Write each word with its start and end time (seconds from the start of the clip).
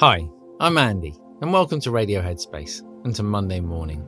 Hi, 0.00 0.30
I'm 0.60 0.78
Andy, 0.78 1.16
and 1.40 1.52
welcome 1.52 1.80
to 1.80 1.90
Radio 1.90 2.22
Headspace 2.22 2.82
and 3.04 3.12
to 3.16 3.24
Monday 3.24 3.58
Morning. 3.58 4.06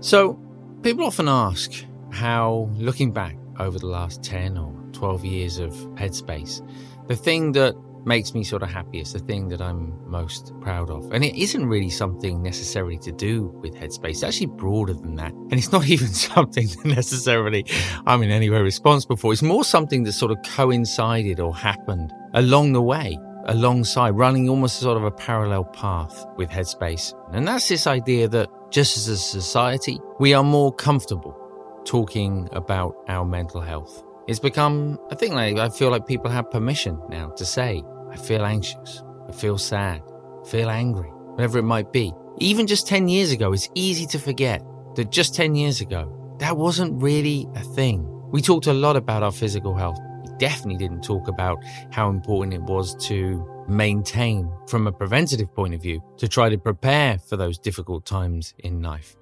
So, 0.00 0.40
people 0.82 1.04
often 1.04 1.28
ask 1.28 1.84
how, 2.10 2.70
looking 2.72 3.12
back 3.12 3.36
over 3.58 3.78
the 3.78 3.86
last 3.86 4.22
10 4.22 4.56
or 4.56 4.72
12 4.92 5.26
years 5.26 5.58
of 5.58 5.74
Headspace, 5.94 6.66
the 7.08 7.16
thing 7.16 7.52
that 7.52 7.74
makes 8.06 8.32
me 8.32 8.44
sort 8.44 8.62
of 8.62 8.70
happiest, 8.70 9.12
the 9.12 9.18
thing 9.18 9.48
that 9.48 9.60
I'm 9.60 9.92
most 10.10 10.54
proud 10.62 10.88
of. 10.88 11.12
And 11.12 11.22
it 11.22 11.36
isn't 11.36 11.66
really 11.66 11.90
something 11.90 12.42
necessarily 12.42 12.96
to 13.00 13.12
do 13.12 13.48
with 13.60 13.74
Headspace. 13.74 14.08
It's 14.08 14.22
actually 14.22 14.46
broader 14.46 14.94
than 14.94 15.16
that. 15.16 15.32
And 15.32 15.52
it's 15.52 15.70
not 15.78 15.86
even 15.86 16.08
something 16.08 16.66
that 16.66 16.84
necessarily 16.86 17.66
I'm 18.06 18.22
in 18.22 18.30
any 18.30 18.48
way 18.48 18.62
responsible 18.62 19.16
for. 19.18 19.34
It's 19.34 19.42
more 19.42 19.64
something 19.64 20.04
that 20.04 20.12
sort 20.12 20.32
of 20.32 20.38
coincided 20.46 21.40
or 21.40 21.54
happened 21.54 22.10
along 22.32 22.72
the 22.72 22.80
way 22.80 23.18
alongside, 23.46 24.10
running 24.10 24.48
almost 24.48 24.78
sort 24.78 24.96
of 24.96 25.04
a 25.04 25.10
parallel 25.10 25.64
path 25.64 26.26
with 26.36 26.50
Headspace. 26.50 27.14
And 27.32 27.46
that's 27.46 27.68
this 27.68 27.86
idea 27.86 28.28
that 28.28 28.48
just 28.70 28.96
as 28.96 29.08
a 29.08 29.16
society, 29.16 30.00
we 30.20 30.34
are 30.34 30.44
more 30.44 30.72
comfortable 30.72 31.36
talking 31.84 32.48
about 32.52 32.96
our 33.08 33.24
mental 33.24 33.60
health. 33.60 34.02
It's 34.26 34.40
become 34.40 34.98
a 35.10 35.16
thing 35.16 35.34
like 35.34 35.56
I 35.56 35.68
feel 35.68 35.90
like 35.90 36.06
people 36.06 36.30
have 36.30 36.50
permission 36.50 37.00
now 37.08 37.28
to 37.30 37.44
say, 37.44 37.82
I 38.10 38.16
feel 38.16 38.44
anxious, 38.44 39.02
I 39.28 39.32
feel 39.32 39.56
sad, 39.56 40.02
I 40.44 40.48
feel 40.48 40.68
angry, 40.68 41.08
whatever 41.08 41.58
it 41.58 41.64
might 41.64 41.92
be. 41.92 42.12
Even 42.38 42.66
just 42.66 42.86
10 42.88 43.08
years 43.08 43.32
ago, 43.32 43.52
it's 43.52 43.70
easy 43.74 44.04
to 44.06 44.18
forget 44.18 44.62
that 44.96 45.10
just 45.10 45.34
10 45.34 45.54
years 45.54 45.80
ago, 45.80 46.12
that 46.38 46.56
wasn't 46.56 47.00
really 47.00 47.48
a 47.54 47.60
thing. 47.60 48.06
We 48.30 48.42
talked 48.42 48.66
a 48.66 48.72
lot 48.72 48.96
about 48.96 49.22
our 49.22 49.32
physical 49.32 49.74
health, 49.74 49.98
definitely 50.38 50.76
didn't 50.76 51.02
talk 51.02 51.28
about 51.28 51.58
how 51.90 52.10
important 52.10 52.54
it 52.54 52.62
was 52.62 52.94
to 53.06 53.46
maintain 53.68 54.50
from 54.66 54.86
a 54.86 54.92
preventative 54.92 55.52
point 55.54 55.74
of 55.74 55.82
view 55.82 56.02
to 56.18 56.28
try 56.28 56.48
to 56.48 56.58
prepare 56.58 57.18
for 57.18 57.36
those 57.36 57.58
difficult 57.58 58.04
times 58.04 58.54
in 58.58 58.82
life. 58.82 59.16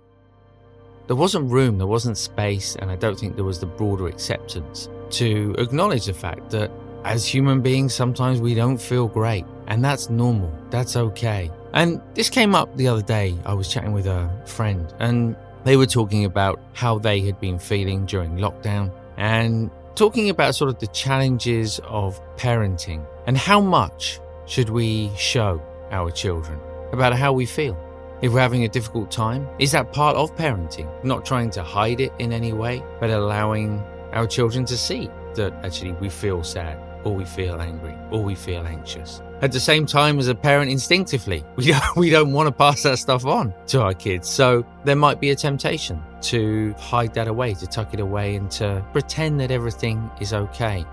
There 1.06 1.16
wasn't 1.16 1.50
room, 1.50 1.78
there 1.78 1.86
wasn't 1.86 2.16
space, 2.16 2.76
and 2.76 2.90
I 2.90 2.96
don't 2.96 3.18
think 3.18 3.36
there 3.36 3.44
was 3.44 3.58
the 3.58 3.66
broader 3.66 4.08
acceptance 4.08 4.88
to 5.10 5.54
acknowledge 5.58 6.06
the 6.06 6.14
fact 6.14 6.50
that 6.50 6.70
as 7.04 7.26
human 7.26 7.60
beings, 7.60 7.94
sometimes 7.94 8.40
we 8.40 8.54
don't 8.54 8.78
feel 8.78 9.06
great, 9.08 9.44
and 9.66 9.84
that's 9.84 10.08
normal, 10.08 10.50
that's 10.70 10.96
okay. 10.96 11.50
And 11.74 12.00
this 12.14 12.30
came 12.30 12.54
up 12.54 12.74
the 12.76 12.88
other 12.88 13.02
day. 13.02 13.36
I 13.44 13.52
was 13.52 13.68
chatting 13.68 13.92
with 13.92 14.06
a 14.06 14.30
friend, 14.46 14.94
and 14.98 15.36
they 15.64 15.76
were 15.76 15.86
talking 15.86 16.24
about 16.24 16.60
how 16.72 16.98
they 16.98 17.20
had 17.20 17.38
been 17.40 17.58
feeling 17.58 18.06
during 18.06 18.36
lockdown. 18.36 18.90
And 19.18 19.70
talking 19.94 20.30
about 20.30 20.54
sort 20.54 20.70
of 20.70 20.78
the 20.78 20.86
challenges 20.88 21.80
of 21.84 22.20
parenting 22.36 23.06
and 23.26 23.38
how 23.38 23.60
much 23.60 24.20
should 24.46 24.68
we 24.68 25.10
show 25.16 25.62
our 25.90 26.10
children 26.10 26.58
about 26.92 27.14
how 27.14 27.32
we 27.32 27.46
feel. 27.46 27.78
If 28.20 28.32
we're 28.32 28.40
having 28.40 28.64
a 28.64 28.68
difficult 28.68 29.10
time, 29.10 29.48
is 29.58 29.72
that 29.72 29.92
part 29.92 30.16
of 30.16 30.34
parenting? 30.36 30.88
Not 31.04 31.26
trying 31.26 31.50
to 31.50 31.62
hide 31.62 32.00
it 32.00 32.12
in 32.18 32.32
any 32.32 32.52
way, 32.52 32.82
but 33.00 33.10
allowing 33.10 33.82
our 34.12 34.26
children 34.26 34.64
to 34.66 34.76
see 34.76 35.10
that 35.34 35.52
actually 35.64 35.92
we 35.92 36.08
feel 36.08 36.42
sad 36.42 36.78
or 37.04 37.14
we 37.14 37.24
feel 37.24 37.60
angry 37.60 37.94
or 38.10 38.22
we 38.22 38.34
feel 38.34 38.66
anxious. 38.66 39.22
At 39.42 39.52
the 39.52 39.60
same 39.60 39.86
time, 39.86 40.18
as 40.18 40.28
a 40.28 40.34
parent, 40.34 40.70
instinctively, 40.70 41.44
we 41.56 41.66
don't, 41.66 41.96
we 41.96 42.10
don't 42.10 42.32
want 42.32 42.46
to 42.46 42.52
pass 42.52 42.82
that 42.82 42.98
stuff 42.98 43.26
on 43.26 43.54
to 43.68 43.82
our 43.82 43.94
kids. 43.94 44.28
So 44.28 44.64
there 44.84 44.96
might 44.96 45.20
be 45.20 45.30
a 45.30 45.36
temptation 45.36 46.02
to 46.22 46.72
hide 46.78 47.14
that 47.14 47.28
away, 47.28 47.54
to 47.54 47.66
tuck 47.66 47.94
it 47.94 48.00
away, 48.00 48.36
and 48.36 48.50
to 48.52 48.84
pretend 48.92 49.38
that 49.40 49.50
everything 49.50 50.10
is 50.20 50.32
okay. 50.32 50.84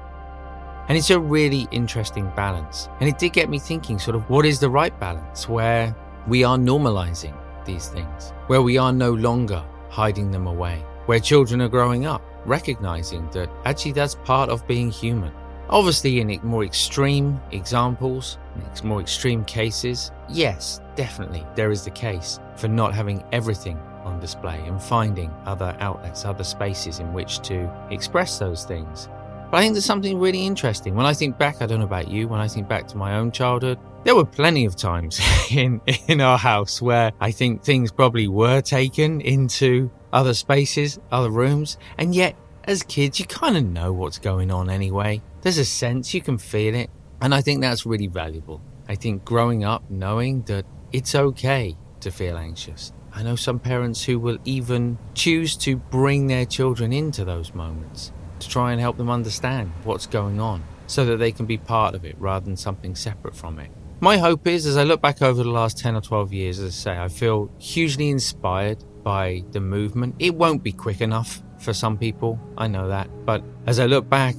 And 0.89 0.97
it's 0.97 1.09
a 1.09 1.19
really 1.19 1.67
interesting 1.71 2.29
balance. 2.35 2.89
And 2.99 3.07
it 3.07 3.17
did 3.17 3.33
get 3.33 3.49
me 3.49 3.59
thinking 3.59 3.97
sort 3.97 4.15
of 4.15 4.29
what 4.29 4.45
is 4.45 4.59
the 4.59 4.69
right 4.69 4.97
balance 4.99 5.47
where 5.47 5.95
we 6.27 6.43
are 6.43 6.57
normalizing 6.57 7.35
these 7.65 7.87
things, 7.87 8.33
where 8.47 8.61
we 8.61 8.77
are 8.77 8.91
no 8.91 9.13
longer 9.13 9.63
hiding 9.89 10.31
them 10.31 10.47
away, 10.47 10.83
where 11.05 11.19
children 11.19 11.61
are 11.61 11.69
growing 11.69 12.05
up, 12.05 12.21
recognizing 12.45 13.29
that 13.31 13.49
actually 13.65 13.91
that's 13.91 14.15
part 14.15 14.49
of 14.49 14.67
being 14.67 14.89
human. 14.89 15.31
Obviously, 15.71 16.19
in 16.19 16.37
more 16.43 16.65
extreme 16.65 17.39
examples, 17.51 18.37
in 18.81 18.87
more 18.87 18.99
extreme 18.99 19.45
cases, 19.45 20.11
yes, 20.27 20.81
definitely 20.95 21.45
there 21.55 21.71
is 21.71 21.85
the 21.85 21.91
case 21.91 22.41
for 22.57 22.67
not 22.67 22.93
having 22.93 23.23
everything 23.31 23.77
on 24.03 24.19
display 24.19 24.59
and 24.65 24.81
finding 24.81 25.31
other 25.45 25.75
outlets, 25.79 26.25
other 26.25 26.43
spaces 26.43 26.99
in 26.99 27.13
which 27.13 27.39
to 27.43 27.71
express 27.89 28.37
those 28.37 28.65
things. 28.65 29.07
But 29.49 29.57
I 29.57 29.61
think 29.61 29.73
there's 29.73 29.85
something 29.85 30.19
really 30.19 30.45
interesting. 30.45 30.93
When 30.93 31.05
I 31.05 31.13
think 31.13 31.37
back, 31.37 31.61
I 31.61 31.67
don't 31.67 31.79
know 31.79 31.85
about 31.85 32.09
you, 32.09 32.27
when 32.27 32.41
I 32.41 32.49
think 32.49 32.67
back 32.67 32.87
to 32.89 32.97
my 32.97 33.15
own 33.15 33.31
childhood, 33.31 33.79
there 34.03 34.15
were 34.15 34.25
plenty 34.25 34.65
of 34.65 34.75
times 34.75 35.21
in, 35.51 35.79
in 36.07 36.19
our 36.19 36.37
house 36.37 36.81
where 36.81 37.13
I 37.21 37.31
think 37.31 37.63
things 37.63 37.93
probably 37.93 38.27
were 38.27 38.59
taken 38.59 39.21
into 39.21 39.89
other 40.11 40.33
spaces, 40.33 40.99
other 41.11 41.29
rooms, 41.29 41.77
and 41.97 42.13
yet 42.13 42.35
as 42.65 42.83
kids, 42.83 43.19
you 43.19 43.25
kind 43.25 43.57
of 43.57 43.65
know 43.65 43.91
what's 43.91 44.19
going 44.19 44.51
on 44.51 44.69
anyway. 44.69 45.21
There's 45.41 45.57
a 45.57 45.65
sense, 45.65 46.13
you 46.13 46.21
can 46.21 46.37
feel 46.37 46.75
it. 46.75 46.89
And 47.21 47.33
I 47.33 47.41
think 47.41 47.61
that's 47.61 47.85
really 47.85 48.07
valuable. 48.07 48.61
I 48.87 48.95
think 48.95 49.23
growing 49.23 49.63
up 49.63 49.83
knowing 49.89 50.43
that 50.43 50.65
it's 50.91 51.15
okay 51.15 51.77
to 52.01 52.11
feel 52.11 52.37
anxious. 52.37 52.93
I 53.13 53.23
know 53.23 53.35
some 53.35 53.59
parents 53.59 54.03
who 54.03 54.19
will 54.19 54.37
even 54.45 54.97
choose 55.13 55.55
to 55.57 55.75
bring 55.75 56.27
their 56.27 56.45
children 56.45 56.93
into 56.93 57.25
those 57.25 57.53
moments 57.53 58.11
to 58.39 58.49
try 58.49 58.71
and 58.71 58.81
help 58.81 58.97
them 58.97 59.09
understand 59.09 59.71
what's 59.83 60.07
going 60.07 60.39
on 60.39 60.63
so 60.87 61.05
that 61.05 61.17
they 61.17 61.31
can 61.31 61.45
be 61.45 61.57
part 61.57 61.93
of 61.95 62.05
it 62.05 62.15
rather 62.19 62.45
than 62.45 62.57
something 62.57 62.95
separate 62.95 63.35
from 63.35 63.59
it. 63.59 63.69
My 64.03 64.17
hope 64.17 64.47
is, 64.47 64.65
as 64.65 64.77
I 64.77 64.83
look 64.83 64.99
back 64.99 65.21
over 65.21 65.43
the 65.43 65.51
last 65.51 65.77
10 65.77 65.95
or 65.95 66.01
12 66.01 66.33
years, 66.33 66.57
as 66.57 66.65
I 66.65 66.71
say, 66.71 66.99
I 66.99 67.07
feel 67.07 67.51
hugely 67.59 68.09
inspired 68.09 68.83
by 69.03 69.43
the 69.51 69.59
movement. 69.59 70.15
It 70.17 70.33
won't 70.33 70.63
be 70.63 70.71
quick 70.71 71.01
enough 71.01 71.43
for 71.59 71.71
some 71.71 71.99
people, 71.99 72.39
I 72.57 72.65
know 72.65 72.87
that. 72.87 73.07
But 73.27 73.43
as 73.67 73.79
I 73.79 73.85
look 73.85 74.09
back 74.09 74.33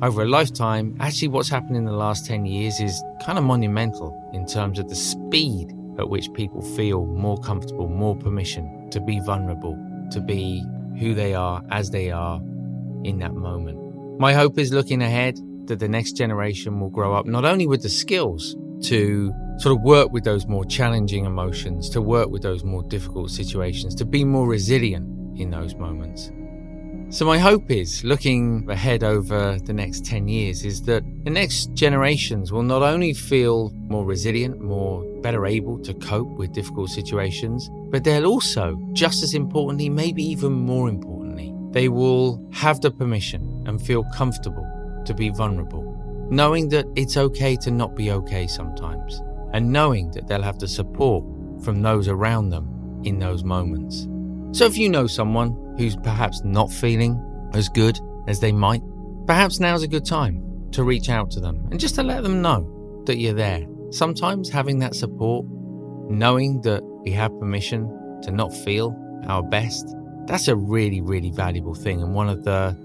over 0.00 0.22
a 0.22 0.28
lifetime, 0.28 0.96
actually, 1.00 1.26
what's 1.26 1.48
happened 1.48 1.76
in 1.76 1.86
the 1.86 1.92
last 1.92 2.24
10 2.24 2.46
years 2.46 2.78
is 2.78 3.02
kind 3.20 3.36
of 3.36 3.42
monumental 3.42 4.30
in 4.32 4.46
terms 4.46 4.78
of 4.78 4.88
the 4.88 4.94
speed 4.94 5.72
at 5.98 6.08
which 6.08 6.32
people 6.32 6.62
feel 6.62 7.04
more 7.04 7.38
comfortable, 7.38 7.88
more 7.88 8.14
permission 8.14 8.88
to 8.92 9.00
be 9.00 9.18
vulnerable, 9.18 9.76
to 10.12 10.20
be 10.20 10.64
who 11.00 11.14
they 11.14 11.34
are 11.34 11.64
as 11.72 11.90
they 11.90 12.12
are 12.12 12.40
in 13.02 13.18
that 13.18 13.34
moment. 13.34 14.20
My 14.20 14.34
hope 14.34 14.56
is 14.56 14.72
looking 14.72 15.02
ahead 15.02 15.36
that 15.66 15.80
the 15.80 15.88
next 15.88 16.12
generation 16.12 16.78
will 16.78 16.90
grow 16.90 17.12
up 17.12 17.26
not 17.26 17.44
only 17.44 17.66
with 17.66 17.82
the 17.82 17.88
skills 17.88 18.54
to 18.82 19.32
sort 19.58 19.76
of 19.76 19.82
work 19.82 20.10
with 20.10 20.24
those 20.24 20.46
more 20.46 20.64
challenging 20.64 21.24
emotions, 21.24 21.90
to 21.90 22.00
work 22.00 22.30
with 22.30 22.42
those 22.42 22.64
more 22.64 22.82
difficult 22.84 23.30
situations, 23.30 23.94
to 23.96 24.04
be 24.04 24.24
more 24.24 24.48
resilient 24.48 25.38
in 25.38 25.50
those 25.50 25.74
moments. 25.74 26.30
So, 27.12 27.26
my 27.26 27.38
hope 27.38 27.72
is 27.72 28.04
looking 28.04 28.70
ahead 28.70 29.02
over 29.02 29.58
the 29.64 29.72
next 29.72 30.04
10 30.04 30.28
years 30.28 30.64
is 30.64 30.82
that 30.82 31.02
the 31.24 31.30
next 31.30 31.74
generations 31.74 32.52
will 32.52 32.62
not 32.62 32.82
only 32.82 33.14
feel 33.14 33.70
more 33.88 34.04
resilient, 34.04 34.60
more 34.60 35.02
better 35.20 35.44
able 35.44 35.80
to 35.80 35.92
cope 35.94 36.28
with 36.38 36.52
difficult 36.52 36.88
situations, 36.88 37.68
but 37.90 38.04
they'll 38.04 38.26
also, 38.26 38.78
just 38.92 39.24
as 39.24 39.34
importantly, 39.34 39.88
maybe 39.88 40.22
even 40.22 40.52
more 40.52 40.88
importantly, 40.88 41.52
they 41.72 41.88
will 41.88 42.40
have 42.52 42.80
the 42.80 42.92
permission 42.92 43.64
and 43.66 43.82
feel 43.82 44.04
comfortable 44.14 44.66
to 45.04 45.12
be 45.12 45.30
vulnerable, 45.30 45.89
knowing 46.30 46.68
that 46.68 46.86
it's 46.96 47.16
okay 47.16 47.56
to 47.56 47.70
not 47.70 47.94
be 47.94 48.12
okay 48.12 48.46
sometimes, 48.46 49.20
and 49.52 49.72
knowing 49.72 50.10
that 50.12 50.28
they'll 50.28 50.42
have 50.42 50.58
the 50.58 50.68
support 50.68 51.24
from 51.62 51.82
those 51.82 52.08
around 52.08 52.50
them 52.50 53.00
in 53.04 53.18
those 53.18 53.44
moments. 53.44 54.06
So 54.52 54.64
if 54.64 54.78
you 54.78 54.88
know 54.88 55.06
someone 55.06 55.74
who's 55.76 55.96
perhaps 55.96 56.42
not 56.44 56.72
feeling 56.72 57.20
as 57.52 57.68
good 57.68 57.98
as 58.28 58.40
they 58.40 58.52
might, 58.52 58.82
perhaps 59.26 59.60
now's 59.60 59.82
a 59.82 59.88
good 59.88 60.04
time 60.04 60.68
to 60.72 60.84
reach 60.84 61.08
out 61.08 61.30
to 61.32 61.40
them 61.40 61.66
and 61.70 61.80
just 61.80 61.96
to 61.96 62.02
let 62.02 62.22
them 62.22 62.40
know 62.40 63.02
that 63.06 63.18
you're 63.18 63.34
there. 63.34 63.66
Sometimes 63.90 64.48
having 64.48 64.78
that 64.78 64.94
support, 64.94 65.44
knowing 66.08 66.60
that 66.62 66.82
we 67.04 67.10
have 67.10 67.36
permission 67.40 68.20
to 68.22 68.30
not 68.30 68.54
feel 68.54 68.96
our 69.26 69.42
best, 69.42 69.94
that's 70.26 70.46
a 70.46 70.54
really, 70.54 71.00
really 71.00 71.30
valuable 71.30 71.74
thing 71.74 72.00
and 72.02 72.14
one 72.14 72.28
of 72.28 72.44
the 72.44 72.76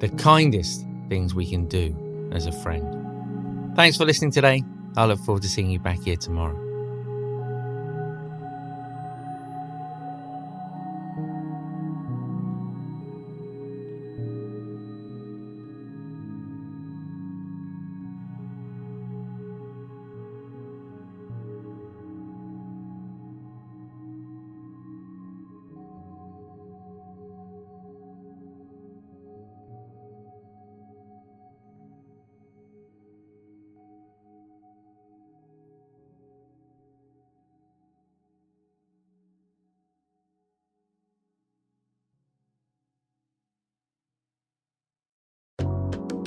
the 0.00 0.08
kindest 0.16 0.84
things 1.08 1.34
we 1.34 1.48
can 1.48 1.66
do 1.66 1.96
as 2.34 2.46
a 2.46 2.52
friend. 2.52 3.74
Thanks 3.76 3.96
for 3.96 4.04
listening 4.04 4.30
today. 4.30 4.62
I 4.96 5.06
look 5.06 5.20
forward 5.20 5.42
to 5.42 5.48
seeing 5.48 5.70
you 5.70 5.78
back 5.78 6.02
here 6.02 6.16
tomorrow. 6.16 6.63